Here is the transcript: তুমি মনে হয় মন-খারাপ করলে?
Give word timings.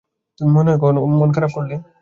তুমি 0.39 0.51
মনে 0.55 0.69
হয় 0.71 0.79
মন-খারাপ 1.19 1.51
করলে? 1.57 1.75